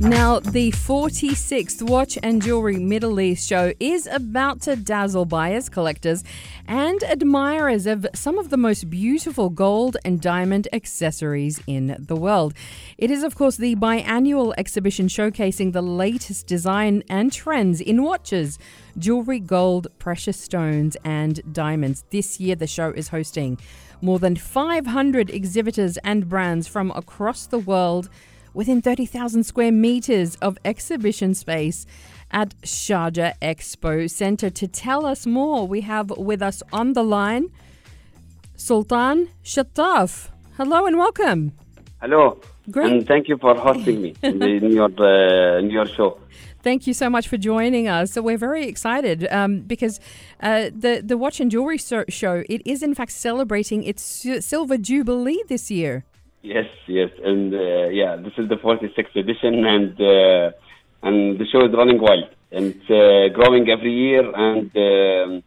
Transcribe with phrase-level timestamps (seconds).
[0.00, 6.22] Now, the 46th Watch and Jewelry Middle East show is about to dazzle buyers, collectors,
[6.68, 12.54] and admirers of some of the most beautiful gold and diamond accessories in the world.
[12.96, 18.56] It is, of course, the biannual exhibition showcasing the latest design and trends in watches,
[18.98, 22.04] jewelry, gold, precious stones, and diamonds.
[22.10, 23.58] This year, the show is hosting
[24.00, 28.08] more than 500 exhibitors and brands from across the world
[28.58, 31.86] within 30,000 square meters of exhibition space
[32.32, 34.50] at Sharjah Expo Center.
[34.50, 37.50] To tell us more, we have with us on the line
[38.56, 40.30] Sultan Shattaf.
[40.56, 41.52] Hello and welcome.
[42.00, 42.40] Hello.
[42.68, 42.90] Great.
[42.90, 46.18] And thank you for hosting me in, the, in your uh, in your show.
[46.60, 48.10] Thank you so much for joining us.
[48.10, 50.00] So we're very excited um, because
[50.40, 54.02] uh, the the Watch and Jewelry Show it is in fact celebrating its
[54.44, 56.04] silver jubilee this year.
[56.41, 60.51] Yes, yes, and uh, yeah, this is the 46th edition, and uh,
[61.01, 65.43] and the show is running wild, and it's uh, growing every year, and um,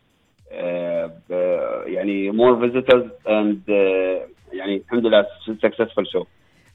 [0.51, 5.27] uh, uh, يعني more visitors, and uh, يعني الحمد لله
[5.61, 6.27] successful show.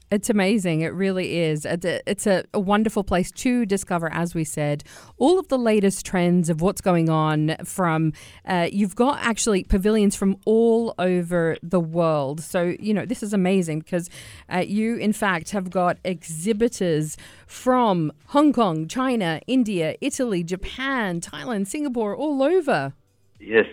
[0.09, 0.81] It's amazing.
[0.81, 1.65] It really is.
[1.65, 4.85] It's a, a, wonderful place to discover, as we said,
[5.17, 7.57] all of the latest trends of what's going on.
[7.65, 8.13] From
[8.45, 12.39] uh, you've got actually pavilions from all over the world.
[12.39, 14.09] So you know this is amazing because
[14.53, 21.67] uh, you, in fact, have got exhibitors from Hong Kong, China, India, Italy, Japan, Thailand,
[21.67, 22.93] Singapore, all over.
[23.41, 23.65] Yes,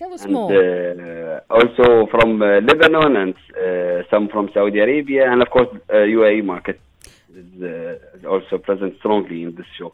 [0.00, 0.50] Tell us and, more.
[0.50, 6.42] Uh, also from uh, Lebanon and uh, some from Saudi Arabia, and of course UAE
[6.42, 6.80] market
[7.36, 9.92] is also present strongly in this show.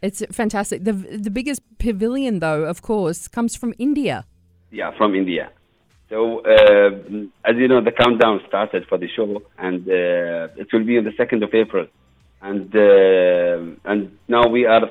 [0.00, 0.84] It's fantastic.
[0.84, 0.92] The
[1.26, 4.16] the biggest pavilion, though, of course, comes from India.
[4.70, 5.50] Yeah, from India.
[6.08, 6.18] So,
[6.54, 6.90] uh,
[7.50, 11.04] as you know, the countdown started for the show, and uh, it will be on
[11.04, 11.86] the second of April.
[12.50, 14.86] And uh, and now we are,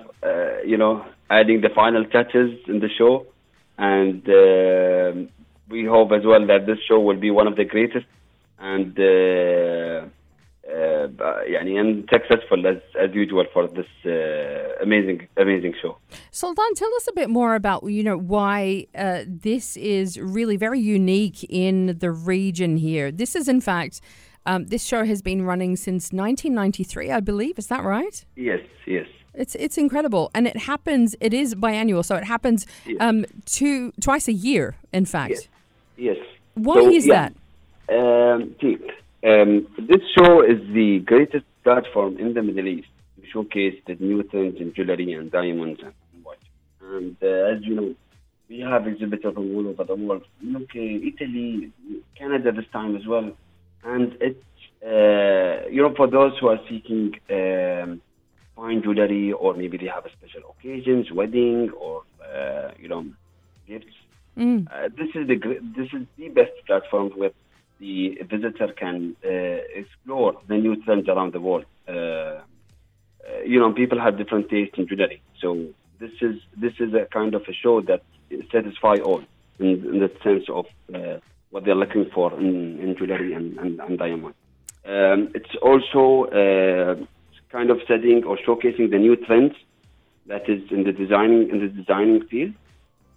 [0.66, 3.14] you know, adding the final touches in the show
[3.81, 5.28] and uh,
[5.69, 8.06] we hope as well that this show will be one of the greatest
[8.59, 10.06] and uh,
[10.69, 11.09] uh,
[11.49, 15.99] يعني and successful as as usual for this uh, amazing amazing show.
[16.31, 20.81] Sultan, tell us a bit more about you know why uh, this is really very
[20.81, 23.11] unique in the region here.
[23.11, 24.00] This is in fact.
[24.49, 27.59] Um, this show has been running since 1993, I believe.
[27.59, 28.25] Is that right?
[28.37, 29.09] Yes, yes.
[29.34, 31.16] It's it's incredible, and it happens.
[31.22, 32.97] It is biannual, so it happens yes.
[33.00, 34.75] um, two twice a year.
[34.92, 36.18] In fact, yes.
[36.18, 36.18] yes.
[36.56, 37.30] Why so, is yeah.
[37.30, 37.34] that?
[37.94, 38.56] Um,
[39.24, 44.24] um, this show is the greatest platform in the Middle East to showcase the new
[44.24, 45.94] trends in jewelry and diamonds and
[46.24, 46.38] watch.
[46.81, 47.96] And uh, as you know,
[48.50, 51.72] we have exhibitors from all over the world, UK, Italy,
[52.18, 53.31] Canada this time as well.
[53.84, 54.44] And it's
[54.84, 57.16] uh, you know for those who are seeking.
[57.30, 58.02] Um,
[58.56, 63.06] fine jewelry, or maybe they have a special occasions, wedding, or uh, you know,
[63.67, 63.95] gifts.
[64.38, 64.67] Mm.
[64.72, 65.38] Uh, this is the
[65.75, 67.31] this is the best platform where
[67.79, 69.29] the visitor can uh,
[69.75, 71.66] explore the new trends around the world.
[71.88, 72.41] Uh, uh,
[73.45, 75.68] you know, people have different tastes in jewelry, so
[76.00, 78.03] this is this is a kind of a show that
[78.51, 79.23] satisfy all
[79.59, 81.18] in, in the sense of uh,
[81.50, 84.33] what they're looking for in, in jewelry and, and, and diamond.
[84.85, 87.06] Um, it's also
[87.51, 89.53] kind of setting or showcasing the new trends
[90.28, 92.53] that is in the designing in the designing field,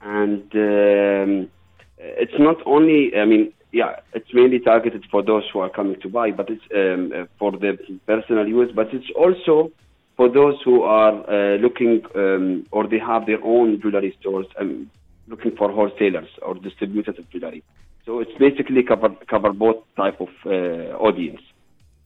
[0.02, 1.50] and um,
[1.98, 3.16] it's not only.
[3.16, 6.62] I mean, yeah, it's mainly targeted for those who are coming to buy, but it's
[6.74, 8.70] um, uh, for the personal use.
[8.74, 9.70] But it's also
[10.16, 14.88] for those who are uh, looking um, or they have their own jewelry stores and
[15.26, 17.62] looking for wholesalers or distributors of jewelry.
[18.06, 21.40] So it's basically cover cover both type of uh, audience.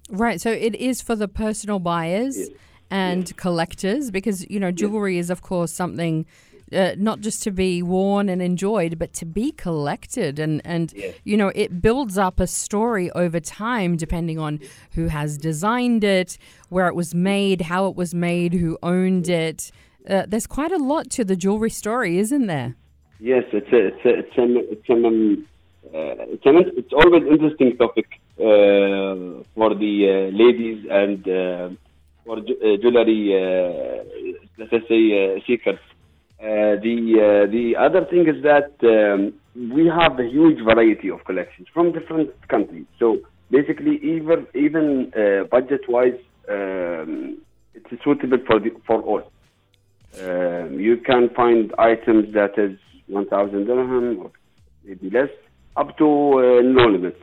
[0.09, 0.41] Right.
[0.41, 2.49] So it is for the personal buyers yes.
[2.91, 3.33] and yes.
[3.33, 5.27] collectors because, you know, jewelry yes.
[5.27, 6.27] is, of course, something.
[6.71, 10.93] Uh, not just to be worn and enjoyed, but to be collected, and and
[11.25, 14.61] you know it builds up a story over time, depending on
[14.93, 16.37] who has designed it,
[16.69, 19.73] where it was made, how it was made, who owned it.
[20.07, 22.75] Uh, there's quite a lot to the jewelry story, isn't there?
[23.21, 25.47] Yes, it's a, it's a, it's an, it's an, um,
[25.87, 28.07] uh, it's, an, it's always interesting topic
[28.39, 31.69] for the uh, ladies and uh,
[32.25, 33.21] for jewelry,
[34.59, 35.79] let's say, seekers.
[36.41, 39.35] the the other thing is that um,
[39.75, 42.87] we have a huge variety of collections from different countries.
[42.99, 43.19] So
[43.51, 45.13] basically, even even
[45.51, 47.39] budget wise, um,
[47.75, 49.31] it's suitable for the, for all.
[50.21, 54.31] Um, you can find items that is 1,000 dirham or
[54.85, 55.29] maybe less,
[55.77, 57.21] up to uh, no limits.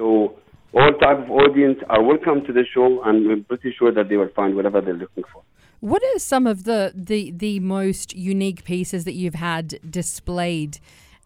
[0.00, 0.38] So
[0.72, 4.16] all type of audience are welcome to the show, and we're pretty sure that they
[4.16, 5.42] will find whatever they're looking for.
[5.80, 10.78] What are some of the, the, the most unique pieces that you've had displayed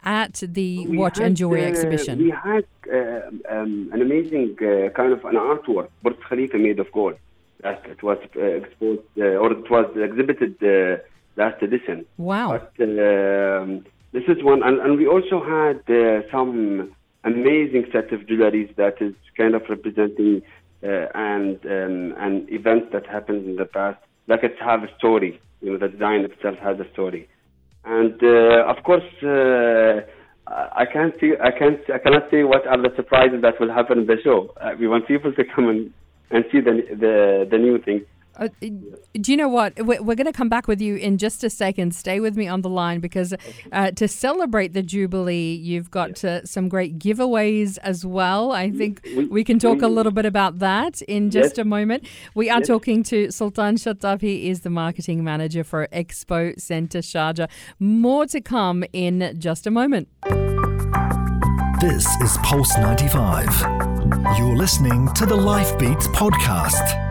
[0.02, 2.18] at the We Watch had, and Jewelry uh, exhibition?
[2.18, 6.90] We had uh, um, an amazing uh, kind of an artwork, Burj Khalifa made of
[6.90, 7.14] gold.
[7.60, 11.02] That it was uh, exposed uh, or it was exhibited uh,
[11.36, 12.06] last edition.
[12.18, 12.60] Wow.
[12.76, 16.92] But um, this is one, and, and we also had uh, some
[17.24, 20.42] amazing set of jewelries that is kind of representing
[20.82, 23.98] uh, and um, an event that happened in the past.
[24.28, 25.40] Like it have a story.
[25.60, 27.28] You know, the design itself has a story,
[27.84, 29.04] and uh, of course.
[29.22, 30.06] Uh,
[30.46, 31.32] I can't see.
[31.42, 31.80] I can't.
[31.92, 34.52] I cannot say what are the surprises that will happen in the show.
[34.60, 35.90] Uh, we want people to come and,
[36.30, 38.02] and see the the the new things.
[38.36, 39.74] Uh, do you know what?
[39.78, 41.94] We're, we're going to come back with you in just a second.
[41.94, 43.32] Stay with me on the line because
[43.72, 48.50] uh, to celebrate the Jubilee, you've got uh, some great giveaways as well.
[48.52, 51.58] I think We- we can talk a little bit about that in just Yes.
[51.58, 52.06] a moment.
[52.34, 52.66] We are Yes.
[52.66, 54.20] talking to Sultan Shattaf.
[54.20, 57.48] He is the marketing manager for Expo Centre Sharjah.
[57.78, 60.08] More to come in just a moment.
[61.80, 63.46] This is Pulse 95.
[64.38, 67.03] You're listening to the Life Beats podcast.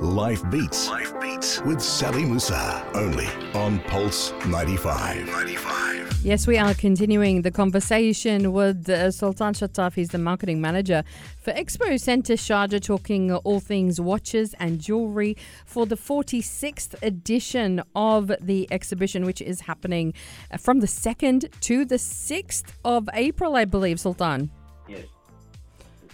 [0.00, 0.88] Life Beats.
[0.88, 2.82] Life Beats with Sally Musa.
[2.94, 5.26] Only on Pulse 95.
[5.26, 6.20] 95.
[6.24, 9.92] Yes, we are continuing the conversation with uh, Sultan Shattaf.
[9.92, 11.04] He's the marketing manager
[11.42, 15.36] for Expo Centre Sharjah, talking all things watches and jewelry
[15.66, 20.14] for the 46th edition of the exhibition, which is happening
[20.50, 24.50] uh, from the 2nd to the 6th of April, I believe, Sultan.
[24.88, 25.04] Yes.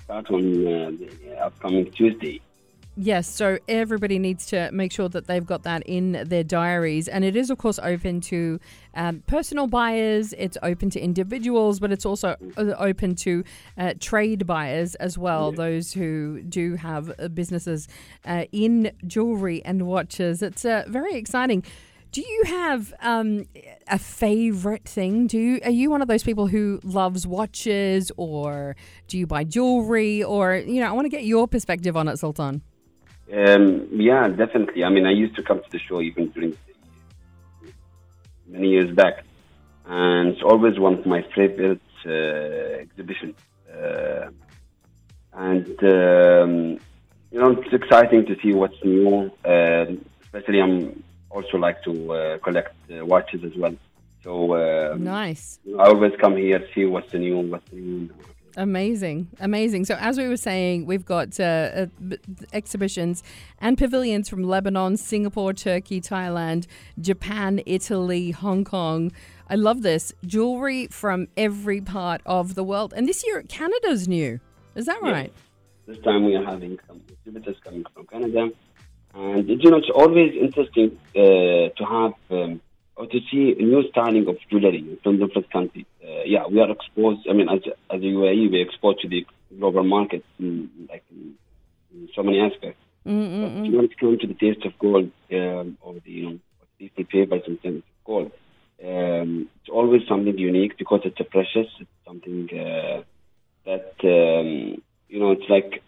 [0.03, 2.41] Start on uh, the upcoming Tuesday.
[2.99, 7.09] Yes, so everybody needs to make sure that they've got that in their diaries.
[7.09, 8.59] And it is, of course, open to
[8.95, 13.45] um, personal buyers, it's open to individuals, but it's also uh, open to
[13.77, 17.87] uh, trade buyers as well, those who do have uh, businesses
[18.25, 20.41] uh, in jewelry and watches.
[20.41, 21.65] It's uh, very exciting.
[22.13, 23.45] Do you have um,
[23.89, 25.27] a favorite thing?
[25.27, 28.75] Do you, are you one of those people who loves watches, or
[29.07, 30.89] do you buy jewelry, or you know?
[30.89, 32.63] I want to get your perspective on it, Sultan.
[33.33, 34.85] Um, yeah, definitely.
[34.85, 36.57] I mean, I used to come to the show even during
[38.47, 39.25] many years back,
[39.85, 43.37] and it's always one of my favorite uh, exhibitions.
[43.73, 44.31] Uh,
[45.33, 46.79] and um,
[47.31, 49.31] you know, it's exciting to see what's new.
[49.45, 50.05] Um
[50.37, 53.75] especially, I'm also like to uh, collect uh, watches as well.
[54.23, 55.59] So um, Nice.
[55.79, 58.11] I always come here see what's the new, what's the new.
[58.57, 58.79] In the market.
[58.81, 59.29] Amazing.
[59.41, 59.85] Amazing.
[59.85, 61.87] So, as we were saying, we've got uh, uh,
[62.53, 63.23] exhibitions
[63.61, 66.67] and pavilions from Lebanon, Singapore, Turkey, Thailand,
[67.01, 69.13] Japan, Italy, Hong Kong.
[69.49, 70.13] I love this.
[70.25, 72.93] Jewelry from every part of the world.
[72.97, 74.41] And this year, Canada's new.
[74.75, 75.13] Is that Yes.
[75.13, 75.33] right?
[75.87, 78.51] This time we are having some exhibitors coming from Canada.
[79.15, 82.61] And you know, it's always interesting uh, to have um,
[82.97, 85.87] or to see a new styling of jewelry from different countries.
[86.03, 87.27] Uh, yeah, we are exposed.
[87.29, 87.61] I mean, as
[87.91, 89.27] as a UAE, we're exposed to the
[89.59, 91.35] global market in, like in,
[91.93, 92.81] in so many aspects.
[93.41, 96.39] But when it comes to the taste of gold um, or the you know
[96.79, 98.33] people favors in terms of gold,
[98.85, 101.69] um, it's always something unique because it's a precious.
[101.81, 103.03] It's something uh,
[103.67, 105.33] that um, you know.
[105.33, 105.83] It's like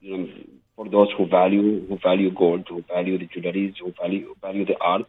[0.00, 0.28] you know
[0.76, 4.64] for those who value who value gold, who value the jewelries, who value who value
[4.64, 5.02] the art.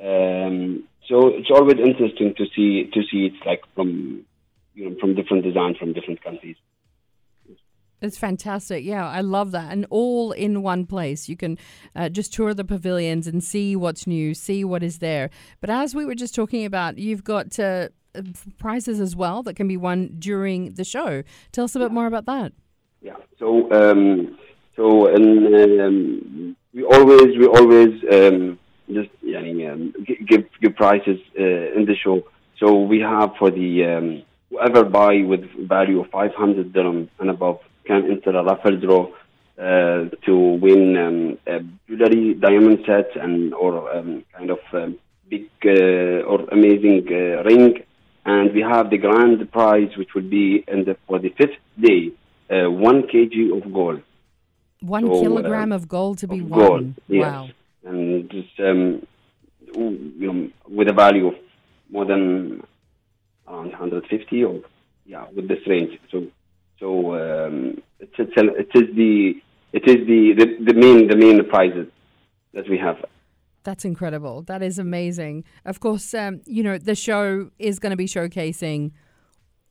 [0.00, 4.24] Um, so it's always interesting to see to see it's like from
[4.74, 6.56] you know from different designs from different countries.
[8.04, 8.84] It's fantastic.
[8.84, 9.72] Yeah, I love that.
[9.72, 11.26] And all in one place.
[11.26, 11.56] You can
[11.96, 15.30] uh, just tour the pavilions and see what's new, see what is there.
[15.60, 18.22] But as we were just talking about, you've got uh, uh,
[18.58, 21.22] prizes as well that can be won during the show.
[21.50, 22.52] Tell us a bit more about that.
[23.00, 23.16] Yeah.
[23.38, 24.38] So um,
[24.76, 28.58] so and um, we always we always um,
[28.92, 31.42] just yani, um, gi- give give prizes uh,
[31.76, 32.22] in the show.
[32.58, 37.60] So we have for the um, whoever buy with value of 500 dirham and above
[37.86, 39.06] can enter a raffle draw
[39.58, 44.96] uh, to win um, a jewelry diamond set and or um, kind of um,
[45.28, 47.82] big uh, or amazing uh, ring.
[48.26, 52.10] And we have the grand prize, which will be in the for the fifth day,
[52.50, 54.00] uh, one kg of gold.
[54.80, 56.60] One So, kilogram uh, of gold to be won.
[56.60, 57.22] gold, yes.
[57.22, 57.48] Wow.
[57.84, 59.06] And just um,
[59.74, 61.34] you know, with a value of
[61.90, 62.62] more than
[63.48, 64.60] around 150 or
[65.06, 65.98] yeah, with this range.
[66.10, 66.26] So
[66.80, 69.34] so um, it's, it's it is the
[69.72, 71.88] it is the, the, the main the main prizes
[72.52, 72.96] that we have.
[73.64, 74.42] That's incredible.
[74.42, 75.44] That is amazing.
[75.64, 78.92] Of course, um, you know, the show is going to be showcasing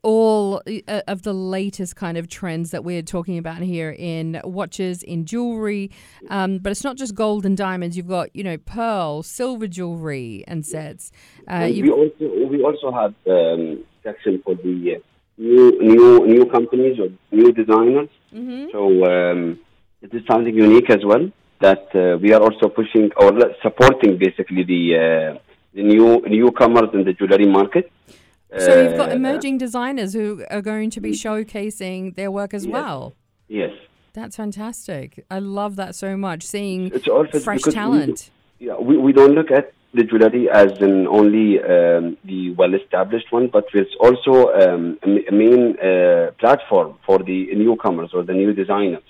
[0.03, 5.01] all uh, of the latest kind of trends that we're talking about here in watches,
[5.01, 5.91] in jewelry.
[6.29, 7.97] Um, but it's not just gold and diamonds.
[7.97, 11.11] You've got, you know, pearl, silver jewelry and sets.
[11.47, 14.99] Uh, and we also we also have um, section for the uh,
[15.37, 18.09] new new new companies or new designers.
[18.33, 18.67] Mm-hmm.
[18.71, 19.59] So um,
[20.01, 21.31] it is something unique as well
[21.61, 23.31] that uh, we are also pushing or
[23.61, 25.39] supporting basically the uh,
[25.73, 27.91] the new newcomers in the jewelry market.
[28.59, 31.45] So you've got uh, emerging designers who are going to be mm.
[31.45, 32.73] showcasing their work as yes.
[32.73, 33.15] well.
[33.47, 33.71] Yes.
[34.13, 35.25] That's fantastic.
[35.31, 36.43] I love that so much.
[36.43, 38.29] Seeing fresh talent.
[38.59, 43.31] We, yeah, we, we don't look at the jewelry as an only um, the well-established
[43.31, 48.53] one, but it's also um, a, main uh, platform for the newcomers or the new
[48.53, 49.03] designers.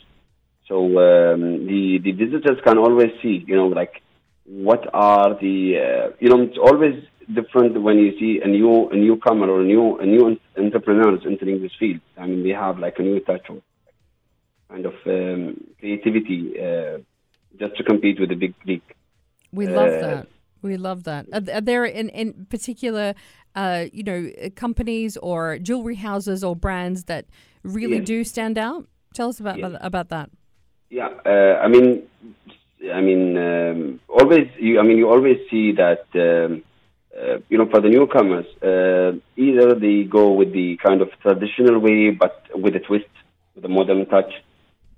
[0.68, 4.02] So um, the the visitors can always see, you know, like
[4.46, 8.96] what are the, uh, you know, it's always different when you see a new a
[8.96, 12.02] newcomer or a new a new entrepreneurs entering this field.
[12.18, 13.62] I mean, they have like a new touch of
[14.70, 16.98] kind of um, creativity uh,
[17.60, 18.82] just to compete with the big league.
[19.52, 20.28] We love uh, that.
[20.62, 21.28] We love that.
[21.32, 23.14] Are, are there in in particular,
[23.56, 27.26] uh, you know, companies or jewelry houses or brands that
[27.64, 28.08] really yes.
[28.08, 28.88] do stand out?
[29.14, 29.76] Tell us about yes.
[29.82, 30.30] about that.
[30.90, 32.04] Yeah, uh, I mean,
[32.94, 34.48] I mean, um, always.
[34.60, 36.06] You, I mean, you always see that.
[36.16, 36.64] Um,
[37.20, 41.80] uh, you know, for the newcomers, uh, either they go with the kind of traditional
[41.80, 43.06] way, but with a twist,
[43.56, 44.32] with a modern touch.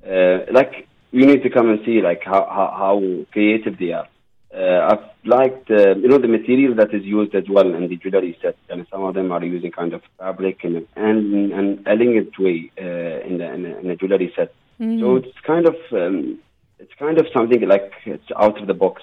[0.06, 4.08] Uh, like you need to come and see like how how, how creative they are.
[4.56, 7.98] Uh, I've liked uh, you know the material that is used as well in the
[7.98, 12.38] jewelry set, and some of them are using kind of fabric and and an elegant
[12.40, 14.54] way uh, in the in a, in a jewelry set.
[14.80, 15.00] Mm.
[15.02, 16.40] So it's kind of um,
[16.80, 19.02] it's kind of something like it's out of the box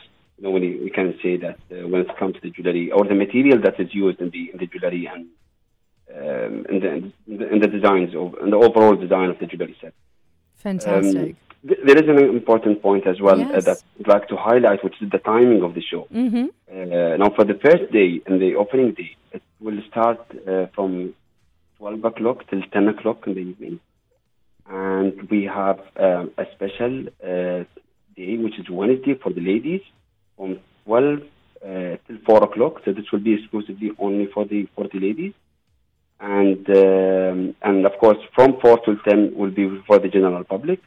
[0.51, 3.61] when we can say that uh, when it comes to the jewelry or the material
[3.61, 5.27] that is used in the in the jewelry and
[6.15, 9.47] um, in, the, in, the, in the designs of in the overall design of the
[9.47, 9.95] jewelry set.
[10.57, 11.37] Fantastic.
[11.63, 13.67] Um, th- there is an important point as well uh, yes.
[13.67, 16.07] uh, that I'd like to highlight, which is the timing of the show.
[16.13, 16.47] Mm-hmm.
[16.71, 21.15] Uh, now, for the first day and the opening day, it will start uh, from
[21.79, 23.81] 12 o'clock till 10 o'clock in the evening.
[24.69, 27.65] And we have um, a special uh,
[28.17, 29.83] day, which is Wednesday for the ladies,
[30.37, 31.21] from 12
[31.65, 32.83] uh, till 4 o'clock.
[32.85, 35.35] So this will be exclusively only for the for the ladies,
[36.21, 40.81] and um, and of course from 4 till 10 will be for the general public,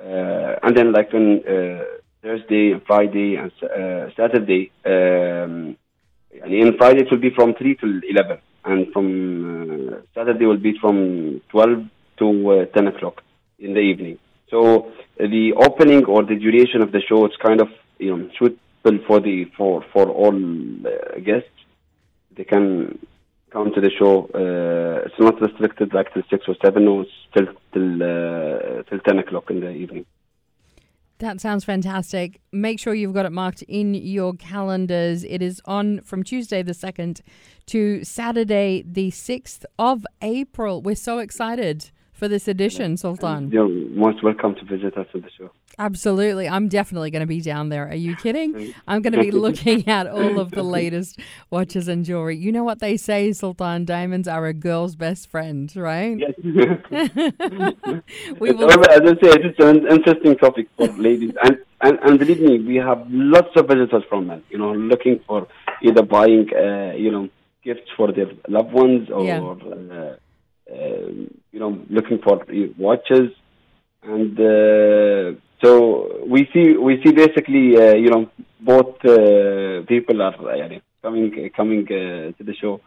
[0.00, 1.84] uh, and then like on uh,
[2.22, 5.76] Thursday and Friday and uh, Saturday, um,
[6.42, 10.58] and in Friday it will be from 3 till 11, and from uh, Saturday will
[10.58, 11.84] be from 12
[12.18, 13.22] to uh, 10 o'clock
[13.58, 14.18] in the evening.
[14.50, 17.68] So the opening or the duration of the show is kind of
[17.98, 21.50] you know suitable for the for for all uh, guests.
[22.36, 22.98] They can
[23.50, 24.28] come to the show.
[24.34, 26.86] Uh, it's not restricted like till six or seven.
[26.88, 30.06] or till till uh, till ten o'clock in the evening.
[31.18, 32.40] That sounds fantastic.
[32.52, 35.24] Make sure you've got it marked in your calendars.
[35.24, 37.22] It is on from Tuesday the 2nd
[37.66, 40.80] to Saturday the 6th of April.
[40.80, 43.50] We're so excited for this edition, Sultan.
[43.50, 45.50] You're most welcome to visit us at the show.
[45.78, 46.48] Absolutely.
[46.48, 47.88] I'm definitely going to be down there.
[47.88, 48.74] Are you kidding?
[48.88, 51.20] I'm going to be looking at all of the latest
[51.50, 52.36] watches and jewelry.
[52.36, 56.18] You know what they say, Sultan Diamonds are a girl's best friend, right?
[56.18, 56.34] Yes.
[58.40, 58.70] we will...
[58.70, 61.34] As I say, it's an interesting topic for ladies.
[61.44, 65.20] And, and, and believe me, we have lots of visitors from men, you know, looking
[65.24, 65.46] for
[65.82, 67.28] either buying, uh, you know,
[67.62, 69.40] gifts for their loved ones or, yeah.
[69.40, 70.16] uh, uh,
[70.70, 72.44] you know, looking for
[72.76, 73.30] watches.
[74.02, 80.34] And uh, so we see we see basically uh, you know both uh, people are
[80.34, 82.80] uh, coming coming uh, to the show.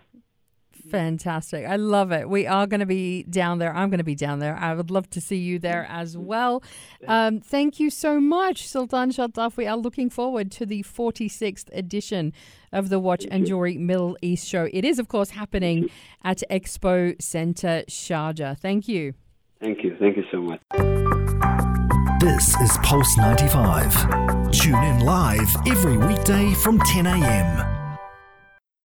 [0.91, 1.65] Fantastic.
[1.65, 2.29] I love it.
[2.29, 3.73] We are going to be down there.
[3.73, 4.55] I'm going to be down there.
[4.55, 6.63] I would love to see you there as well.
[7.07, 9.57] Um, thank you so much, Sultan Shattaf.
[9.57, 12.33] We are looking forward to the 46th edition
[12.71, 14.67] of the Watch and Jewelry Middle East Show.
[14.71, 15.89] It is, of course, happening
[16.23, 18.57] at Expo Center Sharjah.
[18.57, 19.13] Thank you.
[19.59, 19.95] Thank you.
[19.99, 20.59] Thank you so much.
[22.19, 24.51] This is Pulse 95.
[24.51, 27.80] Tune in live every weekday from 10 a.m.